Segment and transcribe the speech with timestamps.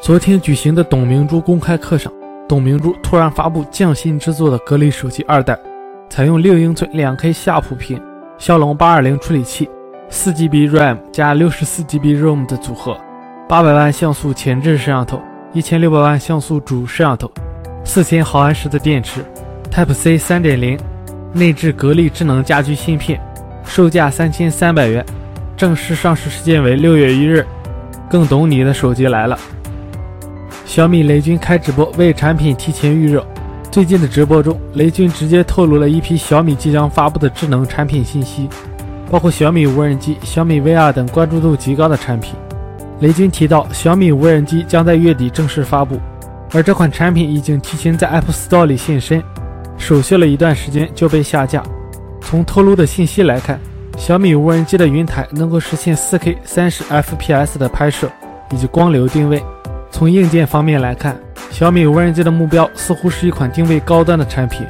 [0.00, 2.10] 昨天举行的董明珠公开课上，
[2.48, 5.54] 董明珠突然发布匠心之作的格力手机二代，
[6.08, 8.00] 采用六英寸两 K 下普屏、
[8.38, 9.68] 骁龙八二零处理器、
[10.08, 12.96] 四 GB RAM 加六十四 GB ROM 的组合，
[13.46, 15.20] 八百万像素前置摄像头，
[15.52, 17.30] 一千六百万像素主摄像头，
[17.84, 19.22] 四千毫安时的电池
[19.70, 20.78] ，Type C 三点零，
[21.34, 23.20] 内置格力智能家居芯片，
[23.68, 25.04] 售价三千三百元，
[25.56, 27.46] 正式上市时间为六月一日。
[28.10, 29.38] 更懂你的手机来了。
[30.64, 33.24] 小米雷军开直播为产品提前预热。
[33.70, 38.48] 最近的直播中，雷军直接透露了一批小米即将发布的智能产品信息，
[39.10, 42.34] 包括小米无人机、小米 VR 等关注度极高的产品。
[43.00, 46.00] 雷军提到，小米无人机将在月底正式发布，
[46.54, 49.22] 而这款产品已经提前在 App Store 里现身，
[49.76, 51.62] 首秀了一段时间就被下架。
[52.28, 53.58] 从透露的信息来看，
[53.96, 58.06] 小米无人机的云台能够实现 4K 30 FPS 的拍摄
[58.50, 59.42] 以及光流定位。
[59.90, 61.18] 从硬件方面来看，
[61.50, 64.66] 小米无人机的目标似乎是一款定位高端的产品。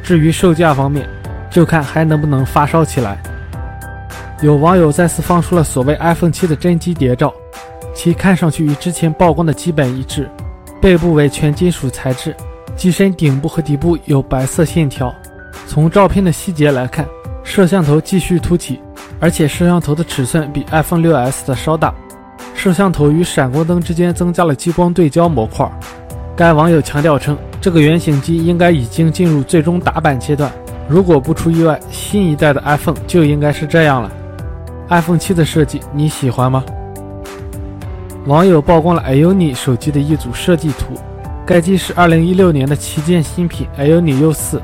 [0.00, 1.04] 至于售价方面，
[1.50, 3.20] 就看还能不能发烧起来。
[4.40, 7.34] 有网友再次放出了所谓 iPhone 7的真机谍照，
[7.96, 10.30] 其看上去与之前曝光的基本一致。
[10.80, 12.32] 背部为全金属材质，
[12.76, 15.12] 机身顶部和底部有白色线条。
[15.66, 17.06] 从照片的细节来看，
[17.42, 18.80] 摄像头继续凸起，
[19.18, 21.94] 而且摄像头的尺寸比 iPhone 6s 的稍大。
[22.54, 25.68] 摄像头与闪光灯之间增加了激光对焦模块。
[26.36, 30.50] 该网友强调称，这个原型机应该已经进入最终打版阶段。
[30.88, 34.12] 如果不出意外，新一代的 iPhone 就应该是这样了。
[34.88, 36.64] iPhone 7的设计你喜欢吗？
[38.26, 40.94] 网友曝光了 iONI 手机的一组设计图，
[41.46, 44.60] 该机是2016年的旗舰新品 iONI U4。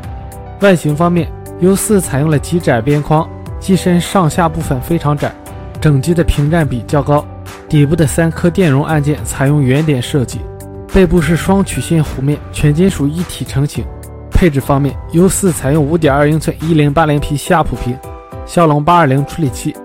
[0.60, 1.30] 外形方面
[1.62, 3.28] ，U4 采用了极窄边框，
[3.60, 5.32] 机身上下部分非常窄，
[5.80, 7.24] 整机的屏占比较高。
[7.68, 10.40] 底部的三颗电容按键采用圆点设计，
[10.92, 13.84] 背部是双曲线弧面，全金属一体成型。
[14.30, 17.98] 配置方面，U4 采用5.2英寸 1080P 下普屏，
[18.46, 19.76] 骁龙820处理器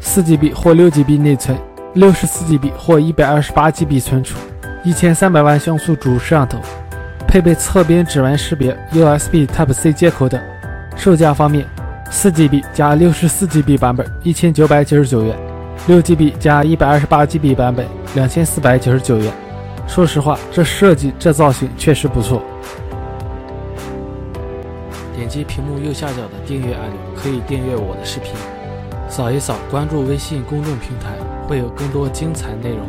[0.00, 1.56] ，4GB 或 6GB 内存
[1.94, 4.36] ，64GB 或 128GB 存储
[4.84, 6.58] ，1300万像素主摄像头，
[7.32, 10.38] 配备侧边指纹识别、USB Type C 接口等。
[10.94, 11.66] 售价方面
[12.10, 15.34] ，4GB 加 64GB 版本1999元。
[15.86, 19.32] 六 GB 加一百二十八 GB 版本，两千四百九十九元。
[19.88, 22.42] 说实话，这设计这造型确实不错。
[25.16, 28.34] 点击屏幕右下角的订阅按钮，可以订阅我的视频。
[29.08, 31.16] 扫一扫，关注微信公众平台，
[31.48, 32.80] 会有更多精彩内容。